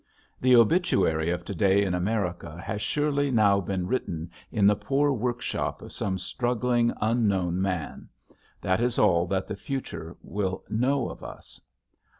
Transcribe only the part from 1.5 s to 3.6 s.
day in America has surely now